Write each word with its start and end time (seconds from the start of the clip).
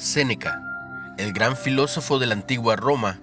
Séneca, 0.00 0.62
el 1.18 1.34
gran 1.34 1.58
filósofo 1.58 2.18
de 2.18 2.24
la 2.24 2.32
antigua 2.32 2.74
Roma, 2.74 3.18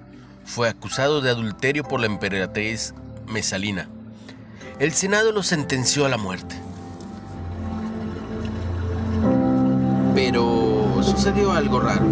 fue 0.46 0.70
acusado 0.70 1.22
de 1.22 1.32
adulterio 1.32 1.84
por 1.84 2.00
la 2.00 2.06
emperatriz 2.06 2.94
Mesalina. 3.26 3.90
El 4.78 4.92
Senado 4.92 5.32
lo 5.32 5.42
sentenció 5.42 6.06
a 6.06 6.10
la 6.10 6.18
muerte. 6.18 6.56
Pero 10.14 11.02
sucedió 11.02 11.52
algo 11.52 11.80
raro. 11.80 12.06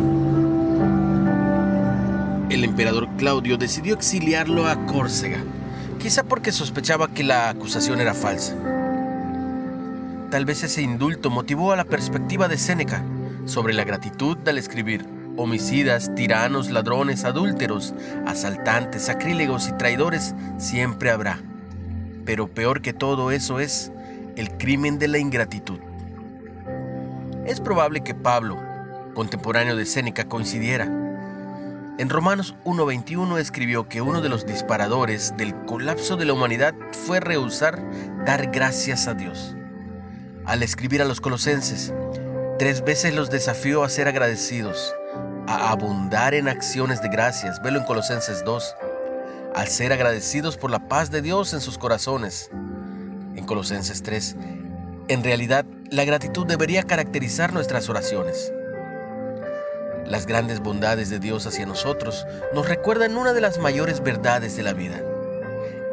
El 2.49 2.63
emperador 2.63 3.07
Claudio 3.17 3.57
decidió 3.57 3.93
exiliarlo 3.93 4.67
a 4.67 4.83
Córcega, 4.87 5.43
quizá 5.99 6.23
porque 6.23 6.51
sospechaba 6.51 7.09
que 7.09 7.23
la 7.23 7.49
acusación 7.49 8.01
era 8.01 8.15
falsa. 8.15 8.55
Tal 10.31 10.43
vez 10.43 10.63
ese 10.63 10.81
indulto 10.81 11.29
motivó 11.29 11.71
a 11.71 11.75
la 11.75 11.85
perspectiva 11.85 12.47
de 12.47 12.57
Séneca 12.57 13.03
sobre 13.45 13.73
la 13.73 13.83
gratitud 13.83 14.37
al 14.47 14.57
escribir 14.57 15.05
homicidas, 15.37 16.13
tiranos, 16.15 16.69
ladrones, 16.69 17.23
adúlteros, 17.25 17.93
asaltantes, 18.25 19.03
sacrílegos 19.03 19.67
y 19.67 19.73
traidores 19.73 20.33
siempre 20.57 21.11
habrá. 21.11 21.39
Pero 22.25 22.47
peor 22.47 22.81
que 22.81 22.93
todo 22.93 23.31
eso 23.31 23.59
es 23.59 23.91
el 24.35 24.49
crimen 24.57 24.99
de 24.99 25.07
la 25.07 25.17
ingratitud. 25.17 25.79
Es 27.45 27.61
probable 27.61 28.01
que 28.01 28.15
Pablo, 28.15 28.57
contemporáneo 29.13 29.75
de 29.75 29.85
Séneca, 29.85 30.25
coincidiera. 30.25 30.85
En 31.97 32.09
Romanos 32.09 32.55
1.21 32.65 33.37
escribió 33.37 33.87
que 33.87 34.01
uno 34.01 34.21
de 34.21 34.29
los 34.29 34.45
disparadores 34.45 35.33
del 35.37 35.55
colapso 35.65 36.17
de 36.17 36.25
la 36.25 36.33
humanidad 36.33 36.73
fue 37.05 37.19
rehusar 37.19 37.81
dar 38.25 38.51
gracias 38.51 39.07
a 39.07 39.13
Dios. 39.13 39.55
Al 40.45 40.61
escribir 40.61 41.01
a 41.01 41.05
los 41.05 41.21
colosenses, 41.21 41.93
tres 42.57 42.83
veces 42.83 43.13
los 43.13 43.29
desafió 43.29 43.83
a 43.83 43.89
ser 43.89 44.07
agradecidos, 44.07 44.95
a 45.47 45.71
abundar 45.71 46.33
en 46.33 46.47
acciones 46.47 47.01
de 47.01 47.09
gracias, 47.09 47.61
velo 47.61 47.79
en 47.79 47.85
Colosenses 47.85 48.43
2, 48.45 48.75
al 49.55 49.67
ser 49.67 49.91
agradecidos 49.91 50.55
por 50.55 50.71
la 50.71 50.87
paz 50.87 51.11
de 51.11 51.21
Dios 51.21 51.53
en 51.53 51.59
sus 51.59 51.77
corazones. 51.77 52.49
En 53.35 53.45
Colosenses 53.45 54.01
3, 54.03 54.37
en 55.09 55.23
realidad 55.23 55.65
la 55.91 56.05
gratitud 56.05 56.45
debería 56.45 56.83
caracterizar 56.83 57.51
nuestras 57.53 57.89
oraciones. 57.89 58.53
Las 60.05 60.25
grandes 60.25 60.61
bondades 60.61 61.09
de 61.09 61.19
Dios 61.19 61.45
hacia 61.47 61.65
nosotros 61.65 62.25
nos 62.53 62.69
recuerdan 62.69 63.17
una 63.17 63.33
de 63.33 63.41
las 63.41 63.57
mayores 63.57 64.01
verdades 64.01 64.55
de 64.55 64.63
la 64.63 64.73
vida. 64.73 65.01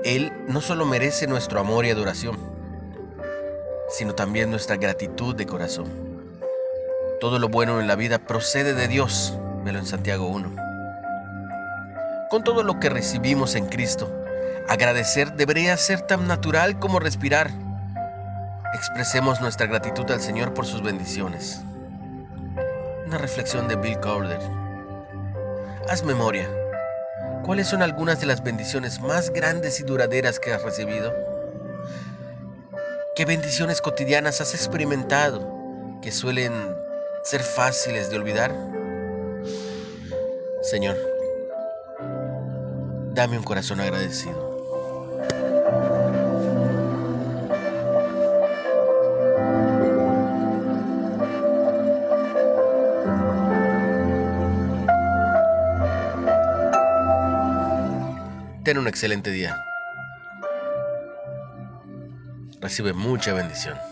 Él 0.04 0.32
no 0.46 0.60
solo 0.60 0.84
merece 0.86 1.26
nuestro 1.26 1.58
amor 1.58 1.86
y 1.86 1.90
adoración, 1.90 2.36
sino 3.88 4.14
también 4.14 4.50
nuestra 4.50 4.76
gratitud 4.76 5.34
de 5.34 5.46
corazón. 5.46 6.21
Todo 7.22 7.38
lo 7.38 7.48
bueno 7.48 7.80
en 7.80 7.86
la 7.86 7.94
vida 7.94 8.18
procede 8.18 8.74
de 8.74 8.88
Dios, 8.88 9.38
velo 9.62 9.78
en 9.78 9.86
Santiago 9.86 10.26
1. 10.26 10.56
Con 12.28 12.42
todo 12.42 12.64
lo 12.64 12.80
que 12.80 12.90
recibimos 12.90 13.54
en 13.54 13.66
Cristo, 13.66 14.12
agradecer 14.68 15.34
debería 15.34 15.76
ser 15.76 16.00
tan 16.00 16.26
natural 16.26 16.80
como 16.80 16.98
respirar. 16.98 17.52
Expresemos 18.74 19.40
nuestra 19.40 19.68
gratitud 19.68 20.10
al 20.10 20.20
Señor 20.20 20.52
por 20.52 20.66
sus 20.66 20.82
bendiciones. 20.82 21.62
Una 23.06 23.18
reflexión 23.18 23.68
de 23.68 23.76
Bill 23.76 24.00
Corder. 24.00 24.40
Haz 25.88 26.02
memoria. 26.02 26.50
¿Cuáles 27.44 27.68
son 27.68 27.82
algunas 27.82 28.18
de 28.18 28.26
las 28.26 28.42
bendiciones 28.42 29.00
más 29.00 29.30
grandes 29.30 29.78
y 29.78 29.84
duraderas 29.84 30.40
que 30.40 30.52
has 30.52 30.64
recibido? 30.64 31.14
¿Qué 33.14 33.24
bendiciones 33.26 33.80
cotidianas 33.80 34.40
has 34.40 34.54
experimentado 34.54 35.48
que 36.02 36.10
suelen 36.10 36.81
ser 37.22 37.42
fáciles 37.42 38.10
de 38.10 38.16
olvidar? 38.16 38.52
Señor, 40.62 40.96
dame 43.14 43.38
un 43.38 43.44
corazón 43.44 43.80
agradecido. 43.80 44.52
Ten 58.64 58.78
un 58.78 58.86
excelente 58.86 59.30
día. 59.30 59.56
Recibe 62.60 62.92
mucha 62.92 63.32
bendición. 63.32 63.91